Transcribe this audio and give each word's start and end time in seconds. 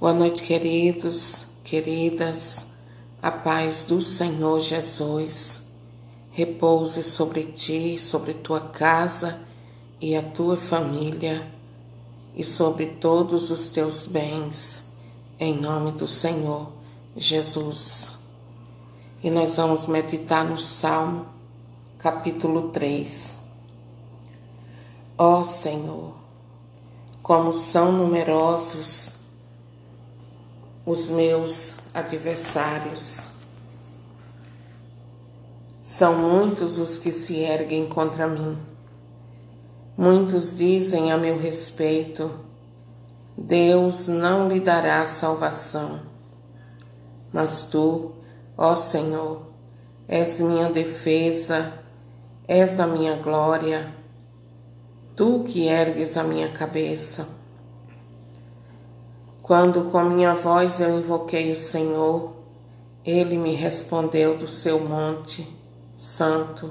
Boa 0.00 0.12
noite, 0.12 0.44
queridos, 0.44 1.44
queridas. 1.64 2.66
A 3.20 3.32
paz 3.32 3.82
do 3.82 4.00
Senhor 4.00 4.60
Jesus 4.60 5.62
repouse 6.30 7.02
sobre 7.02 7.42
ti, 7.46 7.98
sobre 7.98 8.32
tua 8.32 8.60
casa 8.60 9.40
e 10.00 10.14
a 10.14 10.22
tua 10.22 10.56
família 10.56 11.44
e 12.36 12.44
sobre 12.44 12.86
todos 12.86 13.50
os 13.50 13.70
teus 13.70 14.06
bens, 14.06 14.84
em 15.36 15.56
nome 15.56 15.90
do 15.90 16.06
Senhor 16.06 16.70
Jesus. 17.16 18.16
E 19.20 19.28
nós 19.28 19.56
vamos 19.56 19.88
meditar 19.88 20.44
no 20.44 20.60
Salmo, 20.60 21.26
capítulo 21.98 22.68
3. 22.68 23.40
Ó 25.18 25.42
Senhor, 25.42 26.14
como 27.20 27.52
são 27.52 27.90
numerosos 27.90 29.17
os 30.88 31.10
meus 31.10 31.74
adversários. 31.92 33.28
São 35.82 36.16
muitos 36.16 36.78
os 36.78 36.96
que 36.96 37.12
se 37.12 37.36
erguem 37.40 37.86
contra 37.86 38.26
mim. 38.26 38.56
Muitos 39.94 40.56
dizem 40.56 41.12
a 41.12 41.18
meu 41.18 41.38
respeito: 41.38 42.30
Deus 43.36 44.08
não 44.08 44.48
lhe 44.48 44.60
dará 44.60 45.06
salvação. 45.06 46.00
Mas 47.30 47.64
tu, 47.64 48.12
ó 48.56 48.74
Senhor, 48.74 49.42
és 50.08 50.40
minha 50.40 50.70
defesa, 50.70 51.70
és 52.46 52.80
a 52.80 52.86
minha 52.86 53.16
glória, 53.16 53.92
tu 55.14 55.44
que 55.44 55.68
ergues 55.68 56.16
a 56.16 56.24
minha 56.24 56.48
cabeça. 56.48 57.37
Quando 59.48 59.84
com 59.84 60.04
minha 60.04 60.34
voz 60.34 60.78
eu 60.78 60.98
invoquei 60.98 61.50
o 61.50 61.56
Senhor, 61.56 62.34
ele 63.02 63.38
me 63.38 63.54
respondeu 63.54 64.36
do 64.36 64.46
seu 64.46 64.78
monte 64.78 65.48
santo. 65.96 66.70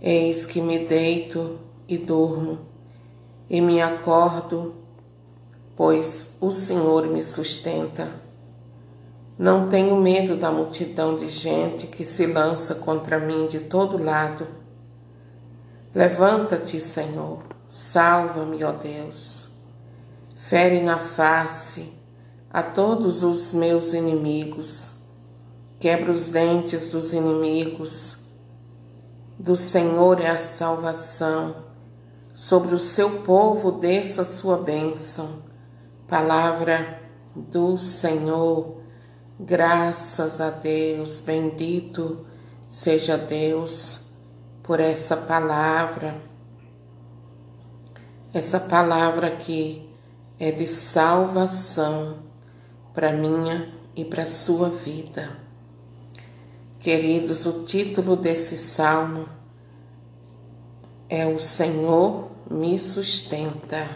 Eis 0.00 0.46
que 0.46 0.62
me 0.62 0.86
deito 0.86 1.58
e 1.86 1.98
durmo, 1.98 2.60
e 3.50 3.60
me 3.60 3.82
acordo, 3.82 4.76
pois 5.76 6.38
o 6.40 6.50
Senhor 6.50 7.06
me 7.08 7.22
sustenta. 7.22 8.10
Não 9.38 9.68
tenho 9.68 9.94
medo 9.96 10.38
da 10.38 10.50
multidão 10.50 11.18
de 11.18 11.28
gente 11.28 11.86
que 11.86 12.02
se 12.02 12.24
lança 12.24 12.76
contra 12.76 13.18
mim 13.18 13.46
de 13.46 13.60
todo 13.60 14.02
lado. 14.02 14.46
Levanta-te, 15.94 16.80
Senhor, 16.80 17.40
salva-me, 17.68 18.64
ó 18.64 18.72
Deus 18.72 19.41
fere 20.42 20.80
na 20.80 20.98
face 20.98 21.92
a 22.50 22.64
todos 22.64 23.22
os 23.22 23.52
meus 23.52 23.92
inimigos, 23.92 24.90
quebra 25.78 26.10
os 26.10 26.30
dentes 26.30 26.90
dos 26.90 27.12
inimigos. 27.12 28.18
Do 29.38 29.54
Senhor 29.54 30.20
é 30.20 30.30
a 30.30 30.38
salvação, 30.38 31.54
sobre 32.34 32.74
o 32.74 32.78
seu 32.78 33.20
povo 33.20 33.70
desça 33.70 34.22
a 34.22 34.24
sua 34.24 34.56
bênção. 34.58 35.44
Palavra 36.08 37.00
do 37.36 37.78
Senhor, 37.78 38.78
graças 39.38 40.40
a 40.40 40.50
Deus, 40.50 41.20
bendito 41.20 42.26
seja 42.68 43.16
Deus 43.16 44.00
por 44.60 44.80
essa 44.80 45.16
palavra, 45.16 46.20
essa 48.34 48.58
palavra 48.58 49.30
que 49.30 49.91
é 50.42 50.50
de 50.50 50.66
salvação 50.66 52.16
para 52.92 53.12
minha 53.12 53.72
e 53.94 54.04
para 54.04 54.26
sua 54.26 54.68
vida. 54.68 55.38
Queridos, 56.80 57.46
o 57.46 57.62
título 57.62 58.16
desse 58.16 58.58
salmo 58.58 59.28
é 61.08 61.24
O 61.24 61.38
Senhor 61.38 62.28
me 62.50 62.76
sustenta. 62.76 63.88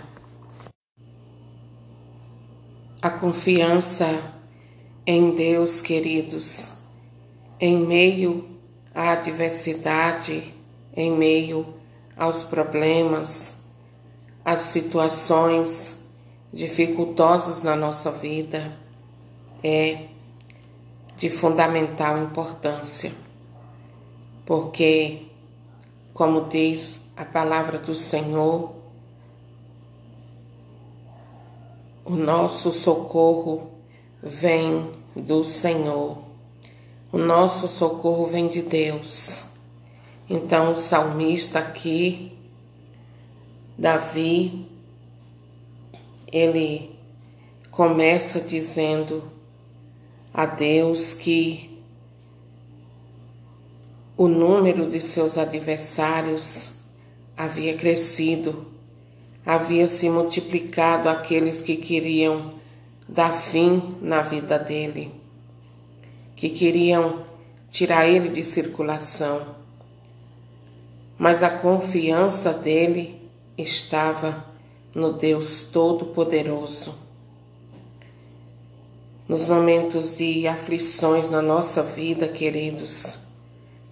A 3.03 3.11
confiança 3.11 4.33
em 5.05 5.35
Deus, 5.35 5.81
queridos, 5.81 6.75
em 7.59 7.77
meio 7.77 8.49
à 8.95 9.15
adversidade, 9.15 10.55
em 10.97 11.11
meio 11.11 11.67
aos 12.17 12.45
problemas, 12.45 13.57
às 14.45 14.61
situações 14.61 15.96
dificultosas 16.53 17.63
na 17.63 17.77
nossa 17.77 18.11
vida 18.11 18.73
é 19.63 20.07
de 21.17 21.31
fundamental 21.31 22.19
importância, 22.19 23.13
porque, 24.45 25.23
como 26.13 26.49
diz 26.49 27.01
a 27.17 27.25
palavra 27.25 27.79
do 27.79 27.95
Senhor, 27.95 28.75
o 32.05 32.15
nosso 32.15 32.71
socorro 32.71 33.71
vem 34.23 34.93
do 35.17 35.43
Senhor, 35.43 36.19
o 37.11 37.19
nosso 37.19 37.67
socorro 37.67 38.27
vem 38.27 38.47
de 38.47 38.63
Deus. 38.63 39.43
Então, 40.29 40.73
o 40.73 40.77
salmista 40.77 41.61
aqui, 41.61 42.37
Davi, 43.79 44.76
ele 46.33 46.99
começa 47.71 48.41
dizendo 48.41 49.25
a 50.33 50.47
Deus 50.47 51.15
que 51.15 51.83
o 54.17 54.29
número 54.29 54.87
de 54.89 55.01
seus 55.01 55.37
adversários 55.37 56.73
havia 57.37 57.77
crescido, 57.77 58.67
havia 59.45 59.87
se 59.87 60.09
multiplicado 60.09 61.09
aqueles 61.09 61.61
que 61.61 61.77
queriam 61.77 62.55
dar 63.09 63.33
fim 63.33 63.97
na 64.01 64.23
vida 64.23 64.59
dele, 64.59 65.13
que 66.35 66.51
queriam 66.51 67.25
tirar 67.69 68.09
ele 68.09 68.31
de 68.31 68.43
circulação. 68.43 69.55
Mas 71.19 71.43
a 71.43 71.51
confiança 71.51 72.53
dele 72.53 73.21
estava 73.57 74.45
no 74.97 75.13
Deus 75.13 75.63
Todo-Poderoso. 75.63 76.95
Nos 79.29 79.47
momentos 79.47 80.17
de 80.17 80.49
aflições 80.49 81.31
na 81.31 81.43
nossa 81.43 81.83
vida, 81.83 82.27
queridos, 82.27 83.19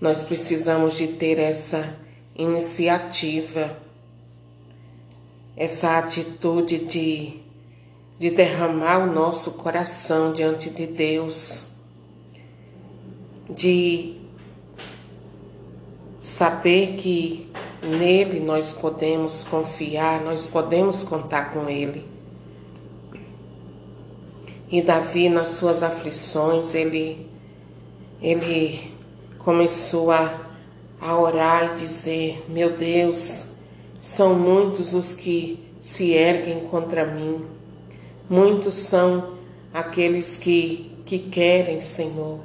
nós 0.00 0.22
precisamos 0.22 0.97
de 0.97 1.09
ter 1.09 1.38
essa 1.38 1.94
iniciativa, 2.34 3.76
essa 5.54 5.98
atitude 5.98 6.78
de, 6.78 7.36
de 8.19 8.31
derramar 8.31 9.06
o 9.06 9.12
nosso 9.12 9.50
coração 9.50 10.32
diante 10.32 10.71
de 10.71 10.86
Deus, 10.86 11.65
de 13.50 14.22
saber 16.19 16.97
que 16.97 17.53
Nele 17.84 18.41
nós 18.41 18.72
podemos 18.72 19.45
confiar, 19.45 20.22
nós 20.22 20.47
podemos 20.47 21.03
contar 21.03 21.53
com 21.53 21.69
Ele. 21.69 22.15
E 24.71 24.83
Davi, 24.83 25.28
nas 25.28 25.50
suas 25.50 25.83
aflições, 25.83 26.75
ele, 26.75 27.31
ele 28.21 28.91
começou 29.39 30.11
a, 30.11 30.49
a 31.00 31.17
orar 31.17 31.75
e 31.75 31.81
dizer: 31.81 32.45
Meu 32.49 32.77
Deus, 32.77 33.50
são 34.01 34.34
muitos 34.34 34.93
os 34.95 35.15
que 35.15 35.65
se 35.78 36.12
erguem 36.12 36.61
contra 36.69 37.05
mim, 37.05 37.45
muitos 38.28 38.75
são 38.75 39.34
aqueles 39.72 40.36
que, 40.36 40.91
que 41.04 41.19
querem, 41.19 41.81
Senhor, 41.81 42.41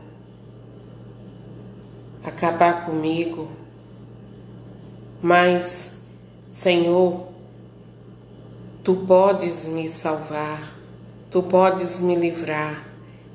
acabar 2.24 2.86
comigo 2.86 3.48
mas, 5.22 6.02
Senhor, 6.48 7.28
tu 8.84 8.96
podes 9.08 9.68
me 9.68 9.88
salvar, 9.88 10.76
tu 11.30 11.44
podes 11.44 12.00
me 12.00 12.16
livrar 12.16 12.88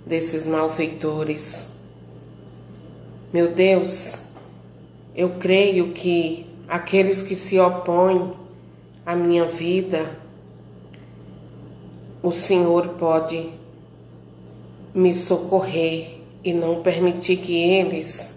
desses 0.06 0.46
malfeitores. 0.46 1.68
Meu 3.32 3.52
Deus, 3.52 4.20
eu 5.14 5.30
creio 5.38 5.92
que 5.92 6.46
aqueles 6.66 7.22
que 7.22 7.36
se 7.36 7.58
opõem 7.58 8.32
à 9.04 9.14
minha 9.14 9.44
vida, 9.44 10.18
o 12.22 12.32
Senhor 12.32 12.88
pode 12.90 13.50
me 14.94 15.12
socorrer 15.12 16.20
e 16.42 16.52
não 16.52 16.82
permitir 16.82 17.36
que 17.38 17.54
eles 17.54 18.33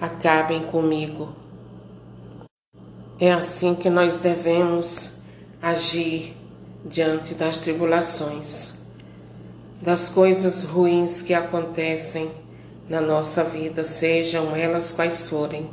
acabem 0.00 0.62
comigo. 0.64 1.34
É 3.20 3.32
assim 3.32 3.74
que 3.74 3.90
nós 3.90 4.20
devemos 4.20 5.10
agir 5.60 6.36
diante 6.84 7.34
das 7.34 7.58
tribulações, 7.58 8.72
das 9.82 10.08
coisas 10.08 10.62
ruins 10.62 11.20
que 11.20 11.34
acontecem 11.34 12.30
na 12.88 13.00
nossa 13.00 13.42
vida, 13.42 13.82
sejam 13.82 14.54
elas 14.54 14.92
quais 14.92 15.28
forem. 15.28 15.68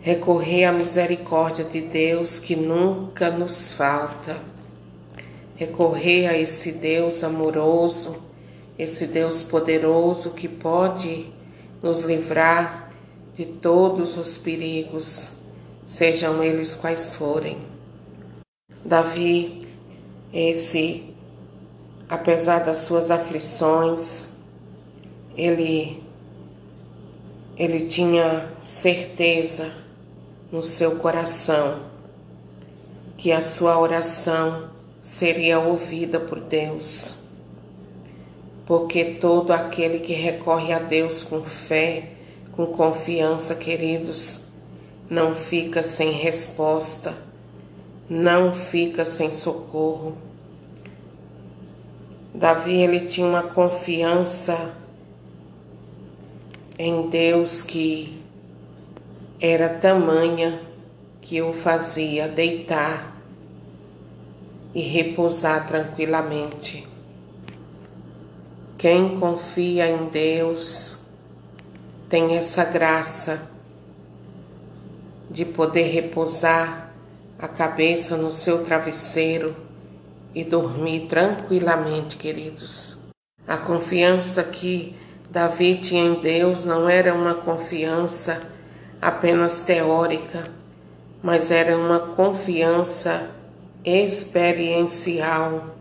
Recorrer 0.00 0.64
à 0.66 0.72
misericórdia 0.72 1.64
de 1.64 1.80
Deus 1.80 2.38
que 2.38 2.54
nunca 2.54 3.30
nos 3.30 3.72
falta. 3.72 4.36
Recorrer 5.56 6.26
a 6.26 6.36
esse 6.36 6.72
Deus 6.72 7.24
amoroso, 7.24 8.16
esse 8.78 9.06
Deus 9.06 9.42
poderoso 9.42 10.30
que 10.32 10.48
pode 10.48 11.32
nos 11.82 12.02
livrar 12.02 12.90
de 13.34 13.44
todos 13.44 14.16
os 14.16 14.38
perigos, 14.38 15.30
sejam 15.84 16.42
eles 16.42 16.74
quais 16.74 17.14
forem. 17.14 17.58
Davi, 18.84 19.66
esse, 20.32 21.14
apesar 22.08 22.60
das 22.60 22.78
suas 22.78 23.10
aflições, 23.10 24.28
ele, 25.36 26.02
ele 27.56 27.86
tinha 27.88 28.48
certeza 28.62 29.72
no 30.52 30.62
seu 30.62 30.96
coração 30.96 31.80
que 33.16 33.32
a 33.32 33.42
sua 33.42 33.78
oração 33.78 34.70
seria 35.02 35.58
ouvida 35.58 36.20
por 36.20 36.40
Deus. 36.40 37.23
Porque 38.66 39.04
todo 39.04 39.52
aquele 39.52 39.98
que 39.98 40.14
recorre 40.14 40.72
a 40.72 40.78
Deus 40.78 41.22
com 41.22 41.42
fé, 41.42 42.10
com 42.52 42.66
confiança, 42.66 43.54
queridos, 43.54 44.44
não 45.08 45.34
fica 45.34 45.82
sem 45.82 46.12
resposta, 46.12 47.14
não 48.08 48.54
fica 48.54 49.04
sem 49.04 49.32
socorro. 49.32 50.16
Davi 52.34 52.80
ele 52.80 53.00
tinha 53.00 53.26
uma 53.26 53.42
confiança 53.42 54.74
em 56.78 57.08
Deus 57.08 57.62
que 57.62 58.18
era 59.40 59.68
tamanha 59.68 60.60
que 61.20 61.40
o 61.40 61.52
fazia 61.52 62.28
deitar 62.28 63.14
e 64.74 64.80
repousar 64.80 65.66
tranquilamente. 65.66 66.93
Quem 68.84 69.18
confia 69.18 69.88
em 69.88 70.10
Deus 70.10 70.94
tem 72.06 72.36
essa 72.36 72.66
graça 72.66 73.40
de 75.30 75.46
poder 75.46 75.84
repousar 75.84 76.92
a 77.38 77.48
cabeça 77.48 78.14
no 78.14 78.30
seu 78.30 78.62
travesseiro 78.62 79.56
e 80.34 80.44
dormir 80.44 81.06
tranquilamente, 81.08 82.18
queridos. 82.18 82.98
A 83.48 83.56
confiança 83.56 84.44
que 84.44 84.94
Davi 85.30 85.78
tinha 85.78 86.04
em 86.04 86.20
Deus 86.20 86.66
não 86.66 86.86
era 86.86 87.14
uma 87.14 87.36
confiança 87.36 88.42
apenas 89.00 89.62
teórica, 89.62 90.50
mas 91.22 91.50
era 91.50 91.74
uma 91.74 92.00
confiança 92.00 93.30
experiencial. 93.82 95.73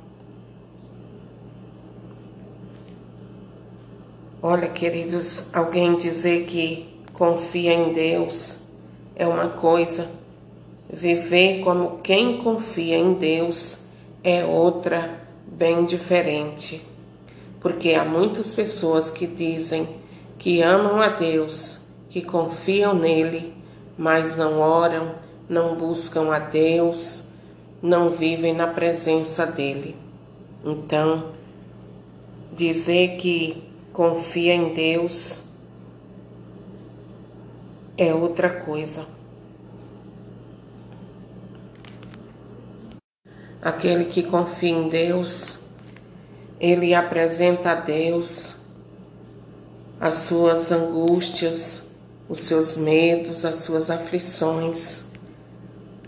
Olha, 4.43 4.67
queridos, 4.67 5.47
alguém 5.53 5.95
dizer 5.95 6.45
que 6.45 6.85
confia 7.13 7.73
em 7.73 7.93
Deus 7.93 8.57
é 9.15 9.25
uma 9.25 9.47
coisa, 9.47 10.07
viver 10.91 11.63
como 11.63 11.99
quem 12.03 12.37
confia 12.43 12.97
em 12.97 13.13
Deus 13.13 13.77
é 14.23 14.43
outra 14.45 15.21
bem 15.47 15.85
diferente 15.85 16.93
porque 17.63 17.93
há 17.93 18.03
muitas 18.03 18.53
pessoas 18.53 19.09
que 19.09 19.25
dizem 19.25 19.87
que 20.37 20.61
amam 20.61 20.99
a 20.99 21.07
Deus, 21.07 21.79
que 22.09 22.21
confiam 22.21 22.93
nele, 22.93 23.53
mas 23.97 24.35
não 24.35 24.59
oram, 24.59 25.15
não 25.47 25.77
buscam 25.77 26.29
a 26.33 26.39
Deus, 26.39 27.21
não 27.81 28.09
vivem 28.09 28.53
na 28.53 28.67
presença 28.67 29.45
dele. 29.45 29.95
Então, 30.65 31.29
dizer 32.51 33.15
que 33.15 33.63
confia 33.93 34.55
em 34.55 34.73
Deus 34.73 35.41
é 37.95 38.13
outra 38.13 38.49
coisa. 38.49 39.05
Aquele 43.61 44.05
que 44.05 44.23
confia 44.23 44.71
em 44.71 44.89
Deus 44.89 45.59
ele 46.59 46.95
apresenta 46.95 47.71
a 47.71 47.75
Deus 47.75 48.55
as 49.99 50.15
suas 50.15 50.71
angústias, 50.71 51.83
os 52.27 52.39
seus 52.39 52.75
medos, 52.75 53.45
as 53.45 53.57
suas 53.57 53.89
aflições, 53.89 55.03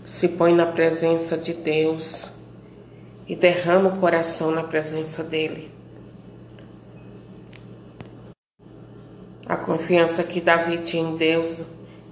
se 0.04 0.28
põe 0.28 0.54
na 0.54 0.66
presença 0.66 1.36
de 1.36 1.52
Deus 1.54 2.30
e 3.28 3.36
derrama 3.36 3.90
o 3.90 4.00
coração 4.00 4.50
na 4.50 4.64
presença 4.64 5.22
dele. 5.22 5.75
A 9.48 9.56
confiança 9.56 10.24
que 10.24 10.40
Davi 10.40 10.78
tinha 10.78 11.04
em 11.04 11.14
Deus 11.14 11.62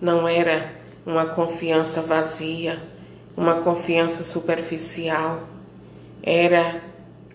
não 0.01 0.29
era 0.29 0.73
uma 1.05 1.27
confiança 1.27 2.01
vazia, 2.01 2.81
uma 3.37 3.57
confiança 3.57 4.23
superficial, 4.23 5.41
era 6.23 6.81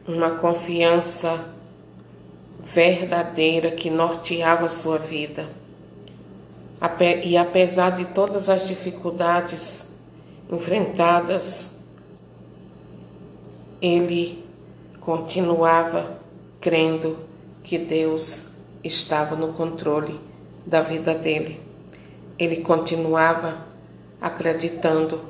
uma 0.08 0.32
confiança 0.32 1.54
verdadeira 2.64 3.72
que 3.72 3.90
norteava 3.90 4.70
sua 4.70 4.98
vida. 4.98 5.50
E 7.22 7.36
apesar 7.36 7.90
de 7.90 8.06
todas 8.06 8.48
as 8.48 8.68
dificuldades 8.68 9.86
enfrentadas, 10.50 11.72
ele 13.82 14.46
continuava 15.02 16.20
crendo 16.62 17.18
que 17.64 17.78
Deus 17.78 18.49
estava 18.84 19.36
no 19.36 19.54
controle 19.54 20.20
da 20.66 20.82
vida 20.82 21.14
dele. 21.14 21.60
Ele 22.38 22.58
continuava 22.58 23.66
acreditando 24.22 25.22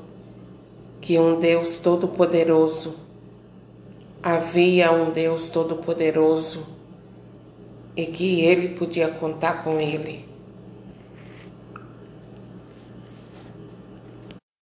que 1.01 1.17
um 1.19 1.39
Deus 1.39 1.77
todo-poderoso 1.77 3.09
havia 4.21 4.91
um 4.91 5.11
Deus 5.11 5.49
Todo-Poderoso 5.49 6.67
e 7.95 8.05
que 8.05 8.41
ele 8.41 8.69
podia 8.69 9.07
contar 9.09 9.63
com 9.63 9.79
ele. 9.79 10.25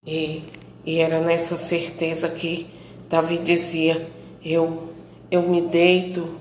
E, 0.05 0.43
e 0.85 0.99
era 0.99 1.19
nessa 1.19 1.57
certeza 1.57 2.29
que 2.29 2.67
Davi 3.09 3.39
dizia: 3.39 4.09
Eu, 4.43 4.89
eu 5.29 5.41
me 5.41 5.61
deito 5.61 6.37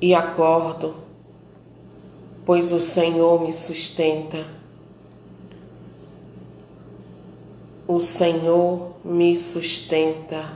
e 0.00 0.14
acordo, 0.14 0.94
pois 2.46 2.70
o 2.70 2.78
Senhor 2.78 3.42
me 3.42 3.52
sustenta. 3.52 4.46
O 7.88 7.98
Senhor 7.98 8.94
me 9.04 9.36
sustenta. 9.36 10.52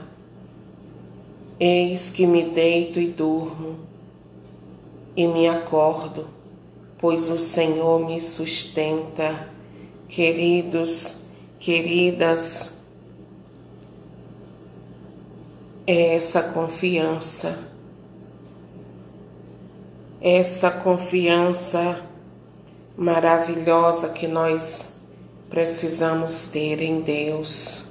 Eis 1.59 2.09
que 2.09 2.25
me 2.25 2.43
deito 2.43 2.99
e 2.99 3.07
durmo, 3.07 3.75
e 5.15 5.27
me 5.27 5.47
acordo, 5.47 6.27
pois 6.97 7.29
o 7.29 7.37
Senhor 7.37 8.03
me 8.03 8.19
sustenta. 8.19 9.49
Queridos, 10.07 11.15
queridas, 11.59 12.71
é 15.85 16.15
essa 16.15 16.41
confiança, 16.41 17.70
essa 20.21 20.69
confiança 20.69 21.99
maravilhosa 22.95 24.09
que 24.09 24.27
nós 24.27 24.93
precisamos 25.49 26.45
ter 26.45 26.79
em 26.79 27.01
Deus. 27.01 27.85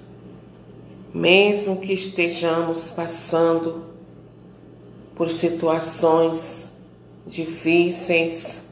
Mesmo 1.12 1.78
que 1.78 1.92
estejamos 1.92 2.88
passando 2.88 3.82
por 5.16 5.28
situações 5.28 6.68
difíceis, 7.26 8.62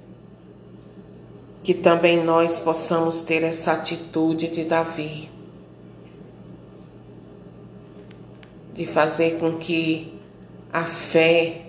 que 1.64 1.74
também 1.74 2.24
nós 2.24 2.60
possamos 2.60 3.20
ter 3.20 3.42
essa 3.42 3.72
atitude 3.72 4.48
de 4.48 4.64
Davi, 4.64 5.28
de 8.72 8.86
fazer 8.86 9.38
com 9.38 9.58
que 9.58 10.14
a 10.72 10.84
fé 10.84 11.62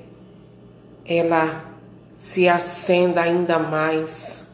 ela 1.03 1.68
se 2.19 2.49
acenda 2.49 3.21
ainda 3.21 3.57
mais 3.57 4.45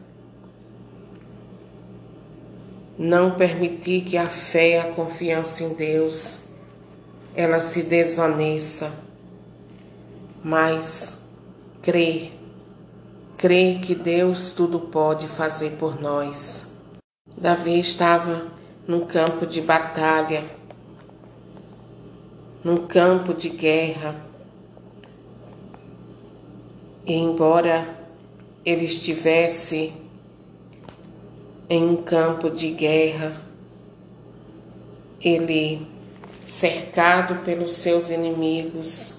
não 2.96 3.32
permitir 3.32 4.02
que 4.02 4.16
a 4.16 4.28
fé 4.28 4.78
a 4.78 4.92
confiança 4.92 5.64
em 5.64 5.74
Deus 5.74 6.38
ela 7.34 7.60
se 7.60 7.82
desvaneça, 7.82 8.92
mas 10.44 11.18
crê, 11.82 12.30
crê 13.36 13.80
que 13.82 13.96
Deus 13.96 14.52
tudo 14.52 14.78
pode 14.78 15.26
fazer 15.26 15.72
por 15.72 16.00
nós. 16.00 16.70
Davi 17.36 17.80
estava 17.80 18.46
num 18.86 19.04
campo 19.04 19.44
de 19.44 19.60
batalha, 19.60 20.44
num 22.62 22.86
campo 22.86 23.34
de 23.34 23.48
guerra. 23.48 24.25
E 27.06 27.14
embora 27.14 27.96
ele 28.64 28.84
estivesse 28.84 29.92
em 31.70 31.84
um 31.84 32.02
campo 32.02 32.50
de 32.50 32.70
guerra, 32.72 33.40
ele 35.20 35.86
cercado 36.46 37.44
pelos 37.44 37.72
seus 37.72 38.10
inimigos, 38.10 39.14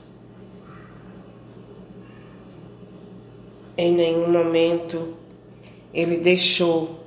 em 3.77 3.93
nenhum 3.93 4.31
momento 4.31 5.15
ele 5.93 6.17
deixou 6.17 6.99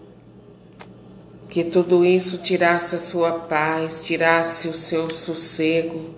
que 1.50 1.64
tudo 1.64 2.04
isso 2.04 2.38
tirasse 2.38 2.94
a 2.94 2.98
sua 2.98 3.32
paz, 3.32 4.04
tirasse 4.04 4.68
o 4.68 4.72
seu 4.72 5.10
sossego, 5.10 6.14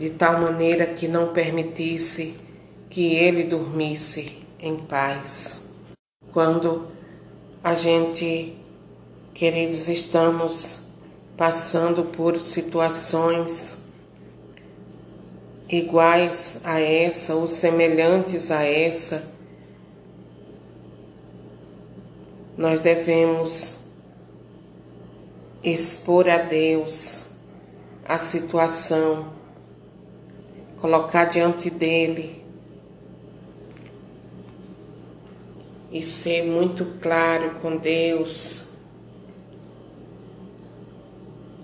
de 0.00 0.08
tal 0.08 0.40
maneira 0.40 0.86
que 0.86 1.06
não 1.06 1.30
permitisse 1.30 2.34
que 2.88 3.14
ele 3.14 3.44
dormisse 3.44 4.38
em 4.58 4.78
paz. 4.78 5.60
Quando 6.32 6.86
a 7.62 7.74
gente, 7.74 8.56
queridos, 9.34 9.88
estamos 9.88 10.80
passando 11.36 12.04
por 12.04 12.38
situações 12.38 13.76
iguais 15.68 16.62
a 16.64 16.80
essa 16.80 17.34
ou 17.34 17.46
semelhantes 17.46 18.50
a 18.50 18.64
essa, 18.64 19.28
nós 22.56 22.80
devemos 22.80 23.76
expor 25.62 26.26
a 26.26 26.38
Deus 26.38 27.26
a 28.06 28.16
situação, 28.16 29.39
colocar 30.80 31.26
diante 31.26 31.68
dele 31.68 32.42
e 35.92 36.02
ser 36.02 36.44
muito 36.44 36.84
claro 37.00 37.56
com 37.60 37.76
Deus, 37.76 38.64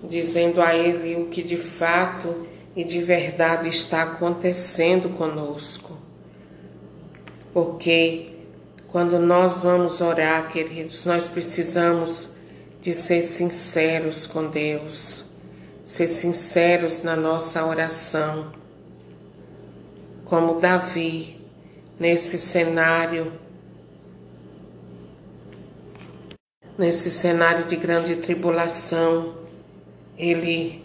dizendo 0.03 0.61
a 0.61 0.75
Ele 0.75 1.21
o 1.21 1.27
que 1.27 1.41
de 1.41 1.57
fato 1.57 2.45
e 2.75 2.83
de 2.83 3.01
verdade 3.01 3.69
está 3.69 4.03
acontecendo 4.03 5.09
conosco. 5.17 5.97
Porque 7.53 8.33
quando 8.89 9.17
nós 9.17 9.63
vamos 9.63 9.99
orar, 9.99 10.49
queridos, 10.49 11.05
nós 11.05 11.25
precisamos 11.27 12.29
de 12.81 12.93
ser 12.93 13.23
sinceros 13.23 14.27
com 14.27 14.47
Deus, 14.47 15.25
ser 15.83 16.07
sinceros 16.07 17.01
na 17.01 17.15
nossa 17.15 17.65
oração. 17.65 18.51
Como 20.29 20.59
Davi, 20.59 21.39
nesse 21.97 22.37
cenário, 22.37 23.31
nesse 26.77 27.09
cenário 27.09 27.63
de 27.63 27.77
grande 27.77 28.17
tribulação, 28.17 29.35
ele 30.17 30.83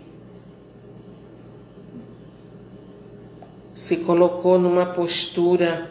se 3.75 3.97
colocou 3.97 4.61
numa 4.61 4.87
postura 4.87 5.91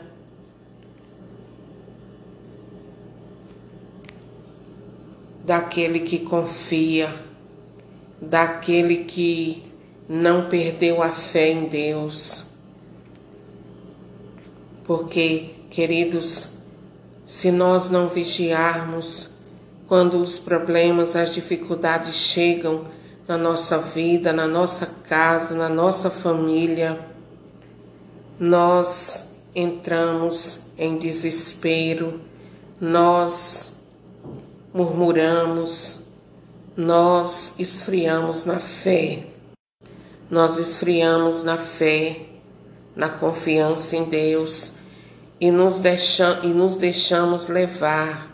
daquele 5.43 5.99
que 5.99 6.19
confia, 6.19 7.13
daquele 8.21 9.03
que 9.03 9.69
não 10.07 10.47
perdeu 10.47 11.03
a 11.03 11.09
fé 11.09 11.49
em 11.49 11.67
Deus. 11.67 12.50
Porque, 14.93 15.51
queridos, 15.69 16.49
se 17.23 17.49
nós 17.49 17.89
não 17.89 18.09
vigiarmos, 18.09 19.29
quando 19.87 20.15
os 20.17 20.37
problemas, 20.37 21.15
as 21.15 21.33
dificuldades 21.33 22.13
chegam 22.13 22.83
na 23.25 23.37
nossa 23.37 23.77
vida, 23.77 24.33
na 24.33 24.45
nossa 24.45 24.85
casa, 25.07 25.55
na 25.55 25.69
nossa 25.69 26.09
família, 26.09 26.99
nós 28.37 29.29
entramos 29.55 30.59
em 30.77 30.97
desespero, 30.97 32.19
nós 32.77 33.77
murmuramos, 34.73 36.01
nós 36.75 37.57
esfriamos 37.57 38.43
na 38.43 38.57
fé. 38.57 39.23
Nós 40.29 40.57
esfriamos 40.57 41.45
na 41.45 41.55
fé, 41.55 42.25
na 42.93 43.07
confiança 43.07 43.95
em 43.95 44.03
Deus 44.03 44.80
e 45.41 45.51
nos, 45.51 45.81
deixa, 45.81 46.39
e 46.43 46.47
nos 46.47 46.77
deixamos 46.77 47.49
levar 47.49 48.31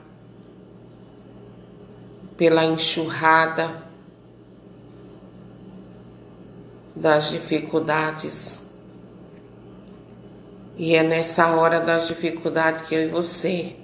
pela 2.37 2.63
enxurrada 2.63 3.83
das 6.95 7.31
dificuldades. 7.31 8.59
E 10.77 10.93
é 10.93 11.01
nessa 11.01 11.55
hora 11.55 11.79
das 11.79 12.07
dificuldades 12.07 12.87
que 12.87 12.93
eu 12.93 13.03
e 13.03 13.07
você 13.07 13.75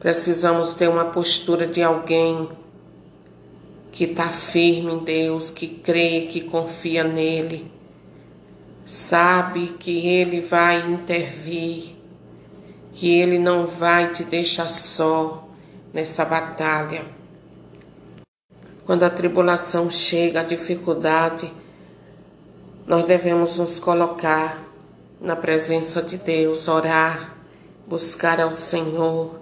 Precisamos 0.00 0.72
ter 0.72 0.88
uma 0.88 1.04
postura 1.04 1.66
de 1.66 1.82
alguém 1.82 2.48
que 3.92 4.04
está 4.04 4.30
firme 4.30 4.94
em 4.94 4.98
Deus, 5.00 5.50
que 5.50 5.68
crê, 5.68 6.22
que 6.22 6.40
confia 6.40 7.04
nele, 7.04 7.70
sabe 8.82 9.74
que 9.78 10.06
ele 10.06 10.40
vai 10.40 10.90
intervir, 10.90 11.96
que 12.92 13.20
ele 13.20 13.38
não 13.38 13.66
vai 13.66 14.12
te 14.12 14.24
deixar 14.24 14.68
só 14.68 15.48
nessa 15.92 16.24
batalha. 16.24 17.04
Quando 18.84 19.04
a 19.04 19.10
tribulação 19.10 19.90
chega, 19.90 20.40
a 20.40 20.44
dificuldade, 20.44 21.52
nós 22.86 23.04
devemos 23.06 23.58
nos 23.58 23.78
colocar 23.78 24.62
na 25.20 25.36
presença 25.36 26.02
de 26.02 26.16
Deus, 26.16 26.66
orar, 26.66 27.36
buscar 27.86 28.40
ao 28.40 28.50
Senhor 28.50 29.40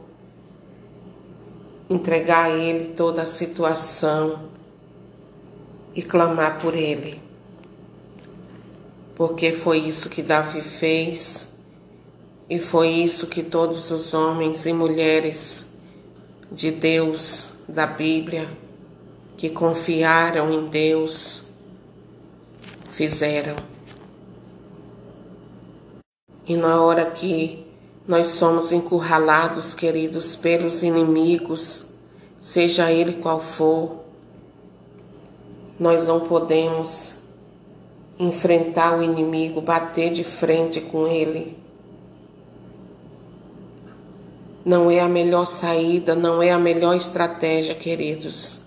entregar 1.88 2.46
a 2.46 2.50
Ele 2.50 2.92
toda 2.94 3.22
a 3.22 3.26
situação 3.26 4.50
e 5.94 6.02
clamar 6.02 6.60
por 6.60 6.74
Ele. 6.74 7.20
Porque 9.14 9.52
foi 9.52 9.78
isso 9.78 10.10
que 10.10 10.22
Davi 10.22 10.60
fez 10.60 11.48
e 12.50 12.58
foi 12.58 12.88
isso 12.88 13.26
que 13.26 13.42
todos 13.42 13.90
os 13.90 14.14
homens 14.14 14.64
e 14.64 14.72
mulheres 14.72 15.66
de 16.50 16.70
Deus, 16.70 17.50
da 17.68 17.86
Bíblia, 17.86 18.48
que 19.36 19.50
confiaram 19.50 20.50
em 20.50 20.66
Deus, 20.66 21.42
fizeram. 22.90 23.54
E 26.46 26.56
na 26.56 26.82
hora 26.82 27.10
que 27.10 27.66
nós 28.06 28.28
somos 28.28 28.72
encurralados, 28.72 29.74
queridos, 29.74 30.34
pelos 30.34 30.82
inimigos, 30.82 31.88
seja 32.40 32.90
ele 32.90 33.20
qual 33.20 33.38
for. 33.38 34.04
Nós 35.78 36.06
não 36.06 36.20
podemos 36.20 37.16
enfrentar 38.18 38.98
o 38.98 39.02
inimigo, 39.02 39.60
bater 39.60 40.10
de 40.10 40.24
frente 40.24 40.80
com 40.80 41.06
ele. 41.06 41.57
Não 44.68 44.90
é 44.90 45.00
a 45.00 45.08
melhor 45.08 45.46
saída, 45.46 46.14
não 46.14 46.42
é 46.42 46.50
a 46.50 46.58
melhor 46.58 46.94
estratégia, 46.94 47.74
queridos. 47.74 48.58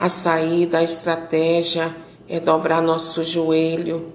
A 0.00 0.08
saída, 0.08 0.78
a 0.78 0.82
estratégia 0.82 1.94
é 2.26 2.40
dobrar 2.40 2.80
nosso 2.80 3.22
joelho 3.22 4.10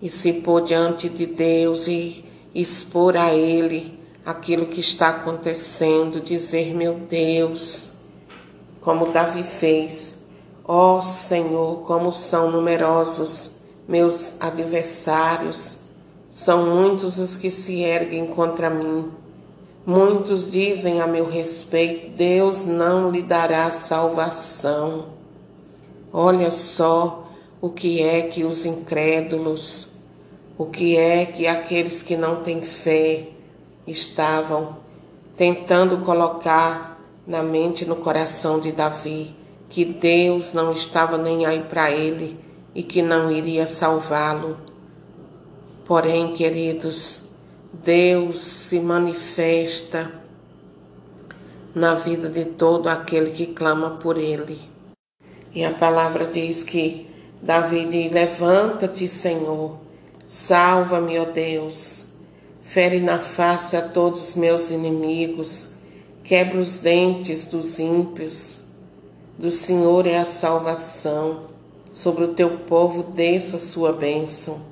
e 0.00 0.08
se 0.08 0.34
pôr 0.34 0.62
diante 0.62 1.08
de 1.08 1.26
Deus 1.26 1.88
e 1.88 2.24
expor 2.54 3.16
a 3.16 3.34
Ele 3.34 3.98
aquilo 4.24 4.66
que 4.66 4.78
está 4.78 5.08
acontecendo, 5.08 6.20
dizer: 6.20 6.72
Meu 6.72 6.94
Deus, 6.94 7.94
como 8.80 9.10
Davi 9.10 9.42
fez, 9.42 10.20
ó 10.64 10.98
oh, 10.98 11.02
Senhor, 11.02 11.80
como 11.80 12.12
são 12.12 12.48
numerosos 12.48 13.56
meus 13.88 14.40
adversários, 14.40 15.78
são 16.30 16.64
muitos 16.64 17.18
os 17.18 17.36
que 17.36 17.50
se 17.50 17.80
erguem 17.80 18.24
contra 18.28 18.70
mim. 18.70 19.20
Muitos 19.84 20.50
dizem 20.50 21.00
a 21.00 21.06
meu 21.06 21.28
respeito: 21.28 22.16
Deus 22.16 22.64
não 22.64 23.10
lhe 23.10 23.22
dará 23.22 23.70
salvação. 23.70 25.06
Olha 26.12 26.50
só 26.50 27.26
o 27.60 27.70
que 27.70 28.02
é 28.02 28.22
que 28.22 28.44
os 28.44 28.64
incrédulos, 28.64 29.88
o 30.58 30.66
que 30.66 30.96
é 30.96 31.24
que 31.24 31.46
aqueles 31.46 32.02
que 32.02 32.16
não 32.16 32.42
têm 32.42 32.62
fé 32.62 33.28
estavam 33.86 34.76
tentando 35.36 35.98
colocar 35.98 37.00
na 37.26 37.42
mente 37.42 37.84
no 37.84 37.96
coração 37.96 38.60
de 38.60 38.72
Davi 38.72 39.34
que 39.72 39.86
Deus 39.86 40.52
não 40.52 40.70
estava 40.70 41.16
nem 41.16 41.46
aí 41.46 41.62
para 41.62 41.90
ele 41.90 42.38
e 42.74 42.82
que 42.82 43.00
não 43.00 43.30
iria 43.32 43.66
salvá-lo. 43.66 44.58
Porém, 45.86 46.34
queridos, 46.34 47.21
Deus 47.72 48.40
se 48.40 48.78
manifesta 48.78 50.12
na 51.74 51.94
vida 51.94 52.28
de 52.28 52.44
todo 52.44 52.88
aquele 52.88 53.30
que 53.30 53.46
clama 53.46 53.92
por 53.92 54.18
ele. 54.18 54.60
E 55.54 55.64
a 55.64 55.72
palavra 55.72 56.26
diz 56.26 56.62
que 56.62 57.08
Davi 57.40 57.86
diz: 57.86 58.12
Levanta-te, 58.12 59.08
Senhor, 59.08 59.78
salva-me, 60.28 61.18
ó 61.18 61.24
Deus, 61.24 62.04
fere 62.60 63.00
na 63.00 63.18
face 63.18 63.74
a 63.74 63.82
todos 63.82 64.28
os 64.28 64.36
meus 64.36 64.70
inimigos, 64.70 65.70
quebra 66.22 66.58
os 66.58 66.78
dentes 66.80 67.46
dos 67.46 67.78
ímpios. 67.78 68.58
Do 69.38 69.50
Senhor 69.50 70.06
é 70.06 70.18
a 70.18 70.26
salvação, 70.26 71.44
sobre 71.90 72.24
o 72.24 72.34
teu 72.34 72.58
povo 72.58 73.02
desça 73.02 73.58
sua 73.58 73.92
bênção. 73.94 74.71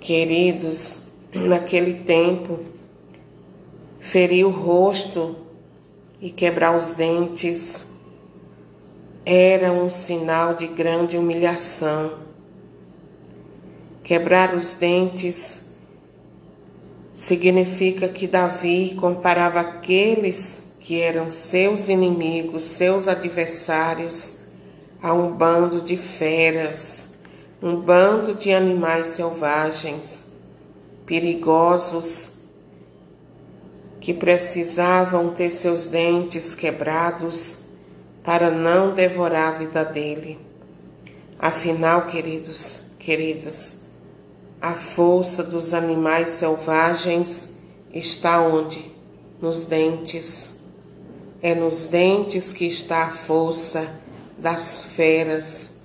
Queridos, 0.00 1.02
naquele 1.34 1.94
tempo, 2.04 2.60
ferir 4.00 4.44
o 4.44 4.50
rosto 4.50 5.36
e 6.20 6.30
quebrar 6.30 6.74
os 6.76 6.92
dentes 6.94 7.86
era 9.24 9.72
um 9.72 9.90
sinal 9.90 10.54
de 10.54 10.66
grande 10.66 11.18
humilhação. 11.18 12.18
Quebrar 14.02 14.54
os 14.54 14.74
dentes 14.74 15.66
significa 17.12 18.08
que 18.08 18.26
Davi 18.26 18.94
comparava 18.98 19.60
aqueles 19.60 20.72
que 20.80 20.98
eram 20.98 21.30
seus 21.30 21.88
inimigos, 21.88 22.62
seus 22.62 23.06
adversários, 23.06 24.38
a 25.02 25.12
um 25.12 25.32
bando 25.32 25.82
de 25.82 25.96
feras, 25.96 27.07
um 27.62 27.76
bando 27.76 28.34
de 28.34 28.52
animais 28.52 29.08
selvagens, 29.08 30.24
perigosos, 31.04 32.32
que 34.00 34.14
precisavam 34.14 35.34
ter 35.34 35.50
seus 35.50 35.86
dentes 35.88 36.54
quebrados 36.54 37.58
para 38.22 38.50
não 38.50 38.94
devorar 38.94 39.54
a 39.54 39.58
vida 39.58 39.84
dele. 39.84 40.38
Afinal, 41.38 42.06
queridos, 42.06 42.82
queridas, 42.98 43.80
a 44.60 44.72
força 44.74 45.42
dos 45.42 45.72
animais 45.72 46.30
selvagens 46.30 47.50
está 47.92 48.40
onde? 48.40 48.92
Nos 49.40 49.64
dentes. 49.64 50.54
É 51.40 51.54
nos 51.54 51.86
dentes 51.88 52.52
que 52.52 52.66
está 52.66 53.04
a 53.04 53.10
força 53.10 53.88
das 54.36 54.82
feras. 54.82 55.77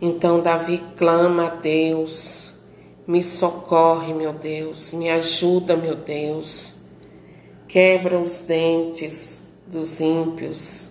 Então 0.00 0.40
Davi 0.40 0.82
clama 0.96 1.46
a 1.46 1.50
Deus, 1.50 2.52
me 3.06 3.22
socorre, 3.22 4.14
meu 4.14 4.32
Deus, 4.32 4.92
me 4.92 5.10
ajuda, 5.10 5.76
meu 5.76 5.96
Deus. 5.96 6.74
Quebra 7.66 8.18
os 8.18 8.40
dentes 8.40 9.42
dos 9.66 10.00
ímpios. 10.00 10.88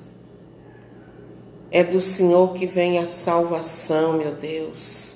É 1.72 1.84
do 1.84 2.02
Senhor 2.02 2.54
que 2.54 2.66
vem 2.66 2.98
a 2.98 3.06
salvação, 3.06 4.14
meu 4.14 4.34
Deus. 4.34 5.16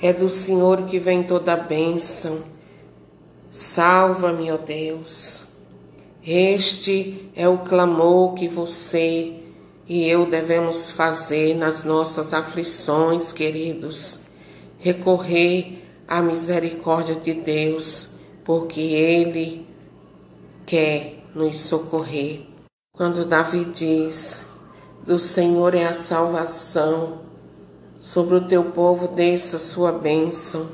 É 0.00 0.12
do 0.12 0.28
Senhor 0.28 0.82
que 0.82 0.98
vem 0.98 1.24
toda 1.24 1.54
a 1.54 1.56
bênção. 1.56 2.40
Salva-me, 3.50 4.50
ó 4.52 4.56
Deus. 4.56 5.46
Este 6.24 7.30
é 7.34 7.48
o 7.48 7.58
clamor 7.58 8.34
que 8.34 8.46
você 8.46 9.37
e 9.88 10.06
eu 10.06 10.26
devemos 10.26 10.90
fazer 10.90 11.54
nas 11.54 11.82
nossas 11.82 12.34
aflições, 12.34 13.32
queridos. 13.32 14.18
Recorrer 14.78 15.82
à 16.06 16.20
misericórdia 16.20 17.14
de 17.14 17.32
Deus, 17.32 18.10
porque 18.44 18.80
Ele 18.80 19.66
quer 20.66 21.24
nos 21.34 21.58
socorrer. 21.60 22.42
Quando 22.92 23.24
Davi 23.24 23.64
diz: 23.64 24.44
Do 25.06 25.18
Senhor 25.18 25.74
é 25.74 25.86
a 25.86 25.94
salvação, 25.94 27.22
sobre 27.98 28.34
o 28.34 28.46
teu 28.46 28.64
povo 28.64 29.08
desça 29.08 29.58
sua 29.58 29.90
bênção. 29.90 30.68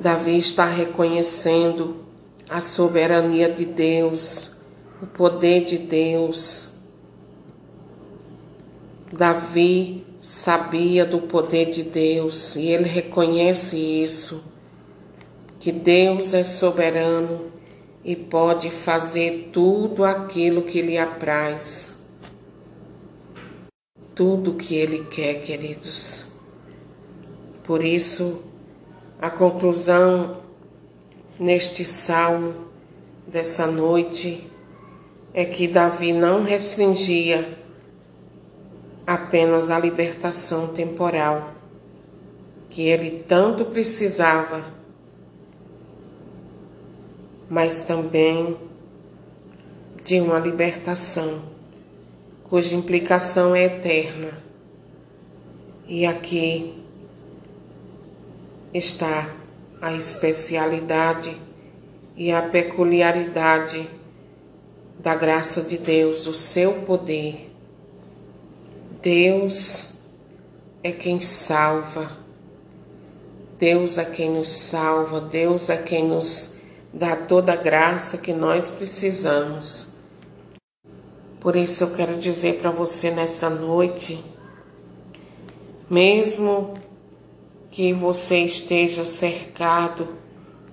Davi 0.00 0.38
está 0.38 0.64
reconhecendo 0.64 1.96
a 2.48 2.62
soberania 2.62 3.52
de 3.52 3.66
Deus, 3.66 4.52
o 5.02 5.06
poder 5.06 5.66
de 5.66 5.76
Deus. 5.76 6.69
Davi 9.12 10.06
sabia 10.20 11.04
do 11.04 11.22
poder 11.22 11.72
de 11.72 11.82
Deus 11.82 12.54
e 12.54 12.68
ele 12.68 12.84
reconhece 12.84 13.76
isso, 13.76 14.44
que 15.58 15.72
Deus 15.72 16.32
é 16.32 16.44
soberano 16.44 17.46
e 18.04 18.14
pode 18.14 18.70
fazer 18.70 19.50
tudo 19.52 20.04
aquilo 20.04 20.62
que 20.62 20.80
lhe 20.80 20.96
apraz. 20.96 21.98
Tudo 24.14 24.54
que 24.54 24.76
ele 24.76 25.04
quer, 25.06 25.42
queridos. 25.42 26.26
Por 27.64 27.82
isso, 27.82 28.44
a 29.20 29.28
conclusão 29.28 30.40
neste 31.38 31.84
salmo 31.84 32.54
dessa 33.26 33.66
noite 33.66 34.46
é 35.34 35.44
que 35.44 35.66
Davi 35.66 36.12
não 36.12 36.44
restringia 36.44 37.59
apenas 39.14 39.70
a 39.70 39.78
libertação 39.78 40.68
temporal 40.68 41.52
que 42.68 42.82
ele 42.82 43.24
tanto 43.26 43.64
precisava 43.64 44.80
mas 47.50 47.82
também 47.82 48.56
de 50.04 50.20
uma 50.20 50.38
libertação, 50.38 51.42
cuja 52.44 52.76
implicação 52.76 53.56
é 53.56 53.64
eterna. 53.64 54.38
E 55.88 56.06
aqui 56.06 56.80
está 58.72 59.34
a 59.82 59.92
especialidade 59.92 61.36
e 62.16 62.30
a 62.30 62.40
peculiaridade 62.40 63.90
da 65.00 65.16
graça 65.16 65.60
de 65.60 65.76
Deus, 65.76 66.22
do 66.22 66.32
seu 66.32 66.82
poder. 66.82 67.49
Deus 69.02 69.92
é 70.82 70.92
quem 70.92 71.22
salva, 71.22 72.10
Deus 73.58 73.96
é 73.96 74.04
quem 74.04 74.30
nos 74.30 74.48
salva, 74.50 75.22
Deus 75.22 75.70
é 75.70 75.78
quem 75.78 76.06
nos 76.06 76.52
dá 76.92 77.16
toda 77.16 77.54
a 77.54 77.56
graça 77.56 78.18
que 78.18 78.34
nós 78.34 78.70
precisamos. 78.70 79.88
Por 81.40 81.56
isso 81.56 81.84
eu 81.84 81.94
quero 81.94 82.18
dizer 82.18 82.58
para 82.60 82.70
você 82.70 83.10
nessa 83.10 83.48
noite, 83.48 84.22
mesmo 85.88 86.74
que 87.70 87.94
você 87.94 88.40
esteja 88.40 89.06
cercado 89.06 90.08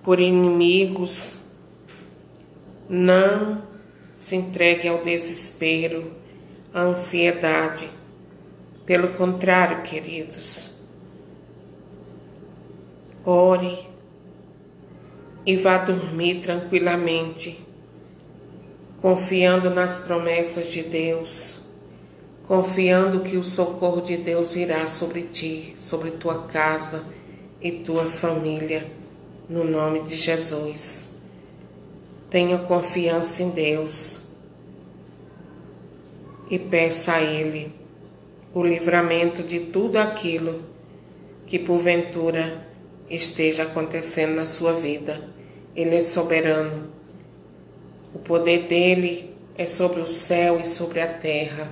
por 0.04 0.20
inimigos, 0.20 1.38
não 2.90 3.63
se 4.13 4.36
entregue 4.36 4.90
ao 4.90 5.02
desespero, 5.02 6.12
à 6.74 6.82
ansiedade. 6.82 7.97
Pelo 8.88 9.10
contrário, 9.10 9.84
queridos, 9.84 10.71
ore 13.26 13.86
e 15.45 15.58
vá 15.58 15.78
dormir 15.78 16.39
tranquilamente, 16.39 17.60
confiando 19.02 19.69
nas 19.69 19.97
promessas 19.97 20.71
de 20.71 20.84
Deus, 20.84 21.60
confiando 22.47 23.19
que 23.19 23.36
o 23.36 23.43
socorro 23.43 24.00
de 24.00 24.15
Deus 24.15 24.54
virá 24.54 24.88
sobre 24.88 25.23
ti, 25.23 25.76
sobre 25.78 26.12
tua 26.12 26.43
casa 26.43 27.04
e 27.62 27.73
tua 27.73 28.06
família, 28.06 28.89
no 29.50 29.65
nome 29.65 30.04
de 30.04 30.15
Jesus. 30.15 31.10
Tenha 32.30 32.58
confiança 32.60 33.43
em 33.43 33.50
Deus 33.50 34.21
e 36.50 36.58
peça 36.58 37.15
a 37.15 37.21
Ele 37.21 37.77
o 38.54 38.64
livramento 38.64 39.44
de 39.44 39.60
tudo 39.60 39.98
aquilo 39.98 40.62
que 41.46 41.60
porventura 41.60 42.68
esteja 43.10 43.64
acontecendo 43.64 44.36
na 44.36 44.46
sua 44.46 44.74
vida 44.74 45.38
ele 45.78 45.96
é 45.96 46.02
soberano. 46.02 46.90
O 48.12 48.18
poder 48.18 48.68
dele 48.68 49.32
é 49.56 49.68
sobre 49.68 50.02
o 50.02 50.08
céu 50.08 50.60
e 50.60 50.66
sobre 50.66 51.00
a 51.00 51.08
terra. 51.08 51.72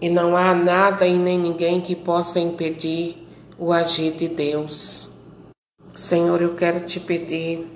E 0.00 0.08
não 0.08 0.36
há 0.36 0.54
nada 0.54 1.04
e 1.04 1.18
nem 1.18 1.36
ninguém 1.36 1.80
que 1.80 1.96
possa 1.96 2.38
impedir 2.38 3.26
o 3.58 3.72
agir 3.72 4.12
de 4.12 4.28
Deus. 4.28 5.08
Senhor, 5.96 6.40
eu 6.40 6.54
quero 6.54 6.86
te 6.86 7.00
pedir 7.00 7.66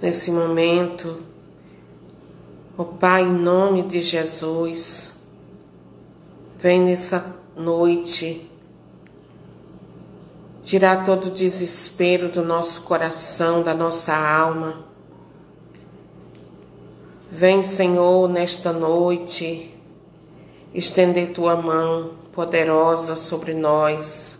nesse 0.00 0.30
momento, 0.30 1.22
ó 2.78 2.82
oh 2.82 2.84
Pai, 2.86 3.24
em 3.24 3.32
nome 3.32 3.82
de 3.82 4.00
Jesus, 4.00 5.12
vem 6.58 6.80
nessa 6.80 7.36
noite 7.56 8.44
tirar 10.64 11.04
todo 11.04 11.26
o 11.26 11.30
desespero 11.30 12.28
do 12.28 12.44
nosso 12.44 12.82
coração, 12.82 13.62
da 13.62 13.72
nossa 13.72 14.12
alma. 14.12 14.84
Vem, 17.30 17.62
Senhor, 17.62 18.28
nesta 18.28 18.72
noite, 18.72 19.72
estender 20.74 21.32
tua 21.32 21.54
mão 21.54 22.10
poderosa 22.32 23.14
sobre 23.14 23.54
nós, 23.54 24.36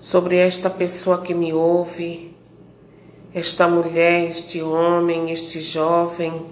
sobre 0.00 0.36
esta 0.36 0.68
pessoa 0.68 1.22
que 1.22 1.32
me 1.32 1.52
ouve, 1.52 2.36
esta 3.32 3.68
mulher, 3.68 4.28
este 4.28 4.60
homem, 4.60 5.30
este 5.30 5.60
jovem. 5.60 6.44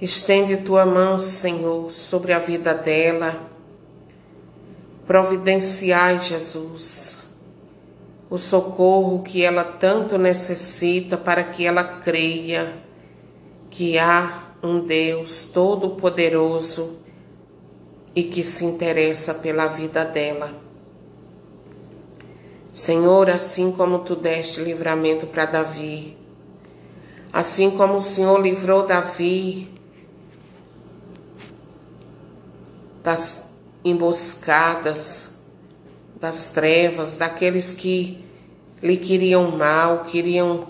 Estende 0.00 0.58
tua 0.58 0.84
mão, 0.84 1.18
Senhor, 1.18 1.90
sobre 1.90 2.32
a 2.32 2.38
vida 2.38 2.74
dela 2.74 3.54
Providenciai, 5.06 6.18
Jesus, 6.18 7.24
o 8.30 8.38
socorro 8.38 9.22
que 9.22 9.44
ela 9.44 9.62
tanto 9.62 10.16
necessita 10.16 11.18
para 11.18 11.44
que 11.44 11.66
ela 11.66 11.84
creia 11.84 12.72
que 13.68 13.98
há 13.98 14.44
um 14.62 14.80
Deus 14.80 15.50
todo-poderoso 15.52 16.96
e 18.16 18.22
que 18.22 18.42
se 18.42 18.64
interessa 18.64 19.34
pela 19.34 19.66
vida 19.66 20.06
dela. 20.06 20.54
Senhor, 22.72 23.28
assim 23.28 23.70
como 23.72 23.98
tu 23.98 24.16
deste 24.16 24.62
livramento 24.62 25.26
para 25.26 25.44
Davi, 25.44 26.16
assim 27.30 27.70
como 27.70 27.96
o 27.96 28.00
Senhor 28.00 28.40
livrou 28.40 28.86
Davi 28.86 29.73
das 33.04 33.50
emboscadas 33.84 35.34
das 36.24 36.46
trevas, 36.46 37.18
daqueles 37.18 37.70
que 37.70 38.24
lhe 38.82 38.96
queriam 38.96 39.50
mal, 39.50 40.04
queriam 40.04 40.66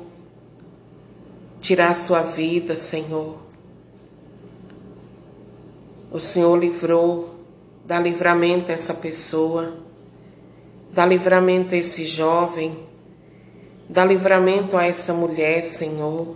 tirar 1.61 1.95
sua 1.95 2.23
vida, 2.23 2.75
Senhor. 2.75 3.37
O 6.11 6.19
Senhor 6.19 6.57
livrou, 6.57 7.37
dá 7.85 8.01
livramento 8.01 8.73
a 8.73 8.75
essa 8.75 8.95
pessoa, 8.95 9.75
dá 10.93 11.07
livramento 11.07 11.73
a 11.73 11.79
esse 11.79 12.05
jovem, 12.05 12.77
dá 13.89 14.05
livramento 14.05 14.77
a 14.77 14.85
essa 14.85 15.15
mulher, 15.15 15.63
Senhor, 15.63 16.35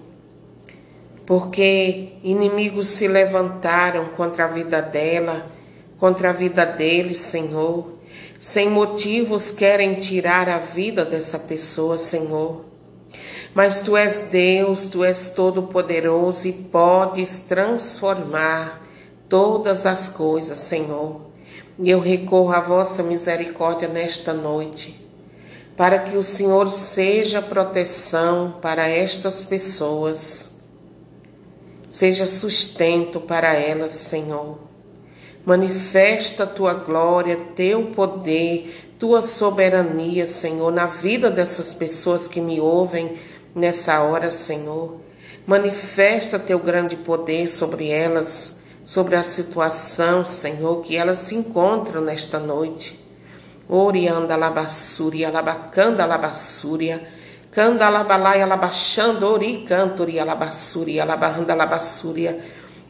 porque 1.26 2.12
inimigos 2.22 2.86
se 2.86 3.08
levantaram 3.08 4.10
contra 4.10 4.44
a 4.44 4.48
vida 4.48 4.80
dela 4.80 5.57
contra 5.98 6.30
a 6.30 6.32
vida 6.32 6.64
deles, 6.64 7.18
Senhor. 7.18 7.98
Sem 8.40 8.70
motivos 8.70 9.50
querem 9.50 9.94
tirar 9.94 10.48
a 10.48 10.58
vida 10.58 11.04
dessa 11.04 11.38
pessoa, 11.38 11.98
Senhor. 11.98 12.64
Mas 13.54 13.80
tu 13.80 13.96
és 13.96 14.20
Deus, 14.30 14.86
tu 14.86 15.02
és 15.02 15.28
todo-poderoso 15.30 16.46
e 16.46 16.52
podes 16.52 17.40
transformar 17.40 18.80
todas 19.28 19.86
as 19.86 20.08
coisas, 20.08 20.58
Senhor. 20.58 21.20
E 21.78 21.90
eu 21.90 21.98
recorro 21.98 22.52
à 22.52 22.60
vossa 22.60 23.02
misericórdia 23.02 23.88
nesta 23.88 24.32
noite, 24.32 25.00
para 25.76 25.98
que 25.98 26.16
o 26.16 26.22
Senhor 26.22 26.68
seja 26.70 27.42
proteção 27.42 28.56
para 28.60 28.88
estas 28.88 29.44
pessoas, 29.44 30.50
seja 31.88 32.26
sustento 32.26 33.20
para 33.20 33.54
elas, 33.54 33.92
Senhor. 33.92 34.67
Manifesta 35.48 36.46
tua 36.46 36.74
glória, 36.74 37.34
teu 37.56 37.86
poder, 37.86 38.92
tua 38.98 39.22
soberania, 39.22 40.26
Senhor, 40.26 40.70
na 40.70 40.84
vida 40.84 41.30
dessas 41.30 41.72
pessoas 41.72 42.28
que 42.28 42.38
me 42.38 42.60
ouvem 42.60 43.16
nessa 43.54 43.98
hora, 44.02 44.30
Senhor. 44.30 45.00
Manifesta 45.46 46.38
teu 46.38 46.58
grande 46.58 46.96
poder 46.96 47.48
sobre 47.48 47.88
elas, 47.88 48.58
sobre 48.84 49.16
a 49.16 49.22
situação, 49.22 50.22
Senhor, 50.22 50.82
que 50.82 50.98
elas 50.98 51.20
se 51.20 51.34
encontram 51.34 52.02
nesta 52.02 52.38
noite. 52.38 53.02
Orianda 53.66 54.36
labassúria, 54.36 55.30
labacanda 55.30 56.04
labassúria, 56.04 57.00
canda 57.50 57.88
labalai 57.88 58.42
alabachando, 58.42 59.26
ori 59.26 59.64
cantori 59.66 60.20
alabassúria, 60.20 61.04
alabarranda 61.04 61.54
labassúria. 61.54 62.38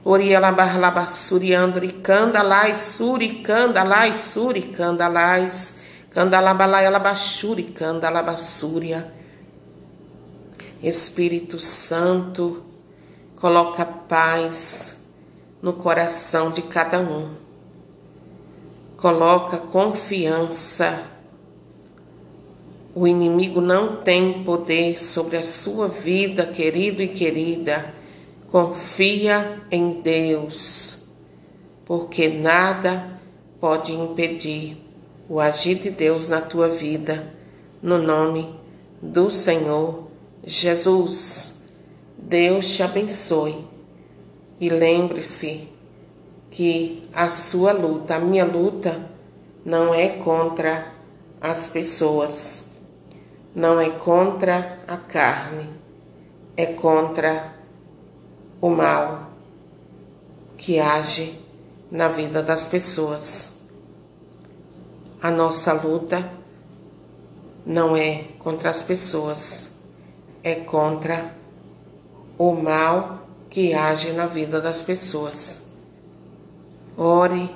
Orialabar 0.05 0.79
labassuri 0.79 1.53
andri 1.55 1.93
candalai 2.01 2.75
suri 2.77 3.43
candalai 3.43 4.15
suri 4.15 4.71
candalais 4.71 5.81
candalabalai 6.09 6.87
alabachuri 6.87 7.65
candalabassúria. 7.75 9.13
Espírito 10.81 11.59
Santo, 11.59 12.63
coloca 13.35 13.85
paz 13.85 14.99
no 15.61 15.73
coração 15.73 16.53
de 16.53 16.63
cada 16.63 17.01
um. 17.01 17.35
Coloca 18.97 19.59
confiança. 19.59 21.03
O 22.95 23.07
inimigo 23.07 23.61
não 23.61 23.97
tem 23.97 24.45
poder 24.45 25.03
sobre 25.03 25.37
a 25.37 25.43
sua 25.43 25.89
vida, 25.89 26.47
querido 26.47 27.03
e 27.03 27.09
querida 27.09 27.98
Confia 28.51 29.61
em 29.71 30.01
Deus, 30.01 31.01
porque 31.85 32.29
nada 32.29 33.21
pode 33.61 33.93
impedir 33.93 34.83
o 35.29 35.39
agir 35.39 35.75
de 35.75 35.91
Deus 35.91 36.31
na 36.31 36.41
tua 36.41 36.67
vida, 36.71 37.35
no 37.83 37.99
nome 37.99 38.59
do 39.03 39.31
Senhor 39.31 40.09
Jesus. 40.43 41.57
Deus 42.17 42.75
te 42.75 42.83
abençoe 42.83 43.67
e 44.59 44.71
lembre-se 44.71 45.69
que 46.51 47.03
a 47.13 47.29
sua 47.29 47.73
luta, 47.73 48.15
a 48.15 48.19
minha 48.19 48.47
luta, 48.47 48.99
não 49.63 49.93
é 49.93 50.09
contra 50.09 50.91
as 51.39 51.67
pessoas, 51.67 52.71
não 53.55 53.79
é 53.79 53.91
contra 53.91 54.79
a 54.89 54.97
carne, 54.97 55.69
é 56.57 56.65
contra 56.65 57.58
o 58.61 58.71
mal 58.71 59.31
que 60.57 60.81
age 60.81 61.39
na 61.91 62.09
vida 62.09 62.43
das 62.43 62.67
pessoas. 62.67 63.53
A 65.23 65.31
nossa 65.31 65.73
luta 65.73 66.31
não 67.65 67.97
é 67.97 68.25
contra 68.39 68.71
as 68.71 68.83
pessoas, 68.83 69.71
é 70.43 70.57
contra 70.57 71.35
o 72.37 72.53
mal 72.53 73.27
que 73.49 73.75
age 73.75 74.13
na 74.13 74.27
vida 74.27 74.61
das 74.61 74.83
pessoas. 74.83 75.63
Ore 76.97 77.55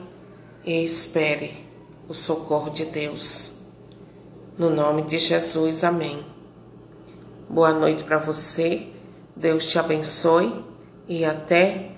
e 0.64 0.84
espere 0.84 1.66
o 2.08 2.14
socorro 2.14 2.70
de 2.70 2.84
Deus. 2.84 3.52
No 4.56 4.70
nome 4.70 5.02
de 5.02 5.18
Jesus, 5.18 5.82
amém. 5.82 6.24
Boa 7.48 7.72
noite 7.72 8.04
para 8.04 8.18
você. 8.18 8.86
Deus 9.34 9.68
te 9.68 9.78
abençoe 9.78 10.71
e 11.12 11.26
até 11.26 11.90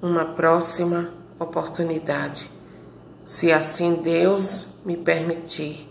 uma 0.00 0.24
próxima 0.24 1.10
oportunidade, 1.38 2.50
se 3.26 3.52
assim 3.52 3.96
Deus 3.96 4.66
me 4.82 4.96
permitir, 4.96 5.86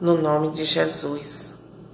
no 0.00 0.20
nome 0.20 0.50
de 0.50 0.64
Jesus. 0.64 1.51